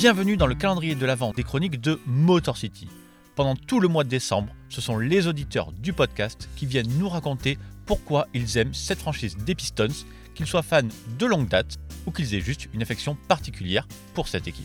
[0.00, 2.88] Bienvenue dans le calendrier de l'Avent des chroniques de Motor City.
[3.34, 7.10] Pendant tout le mois de décembre, ce sont les auditeurs du podcast qui viennent nous
[7.10, 9.92] raconter pourquoi ils aiment cette franchise des Pistons,
[10.34, 10.88] qu'ils soient fans
[11.18, 11.76] de longue date
[12.06, 14.64] ou qu'ils aient juste une affection particulière pour cette équipe.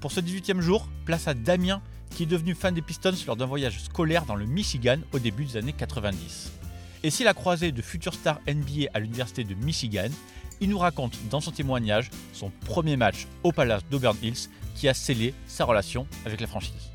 [0.00, 3.46] Pour ce 18e jour, place à Damien qui est devenu fan des Pistons lors d'un
[3.46, 6.52] voyage scolaire dans le Michigan au début des années 90.
[7.02, 10.10] Et s'il a croisé de futurs stars NBA à l'université de Michigan,
[10.60, 14.94] il nous raconte dans son témoignage son premier match au Palace d'Auburn Hills qui a
[14.94, 16.90] scellé sa relation avec la franchise.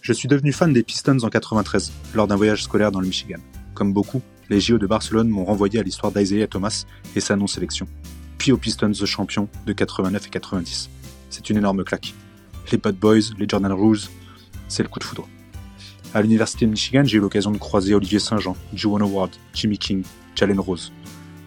[0.00, 3.38] Je suis devenu fan des Pistons en 93, lors d'un voyage scolaire dans le Michigan.
[3.72, 4.20] Comme beaucoup,
[4.50, 6.84] les JO de Barcelone m'ont renvoyé à l'histoire d'Isaiah Thomas
[7.16, 7.86] et sa non-sélection,
[8.36, 10.90] puis aux Pistons de champion de 89 et 90.
[11.30, 12.12] C'est une énorme claque.
[12.70, 14.00] Les Bad Boys, les Jordan Rules,
[14.68, 15.26] c'est le coup de foudre.
[16.14, 20.04] À l'université de Michigan, j'ai eu l'occasion de croiser Olivier Saint-Jean, Juwan Howard, Jimmy King,
[20.36, 20.92] Jalen Rose.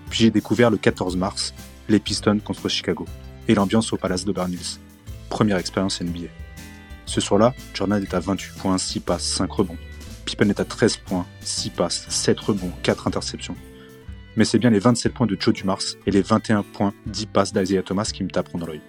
[0.10, 1.54] Puis j'ai découvert le 14 mars
[1.88, 3.06] les Pistons contre Chicago
[3.48, 4.80] et l'ambiance au Palace de Hills.
[5.30, 6.28] Première expérience NBA.
[7.06, 9.78] Ce soir-là, Jordan est à 28 points, 6 passes, 5 rebonds.
[10.26, 13.56] Pippen est à 13 points, 6 passes, 7 rebonds, 4 interceptions.
[14.36, 17.54] Mais c'est bien les 27 points de Joe Dumars et les 21 points, 10 passes
[17.54, 18.82] d'Isaiah Thomas qui me taperont dans l'œil.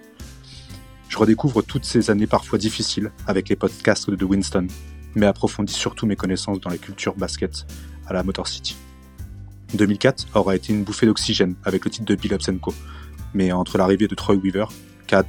[1.07, 4.67] Je redécouvre toutes ces années parfois difficiles avec les podcasts de Winston,
[5.19, 7.65] mais approfondit surtout mes connaissances dans la culture basket
[8.07, 8.75] à la Motor City.
[9.75, 12.35] 2004 aura été une bouffée d'oxygène avec le titre de Bill.
[13.35, 14.65] Mais entre l'arrivée de Troy Weaver,
[15.05, 15.27] Cad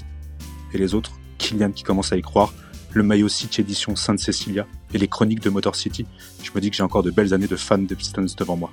[0.73, 2.55] et les autres, Kylian qui commence à y croire,
[2.93, 6.07] le maillot City édition Sainte Cecilia et les chroniques de Motor City,
[6.43, 8.73] je me dis que j'ai encore de belles années de fans de Pistons devant moi.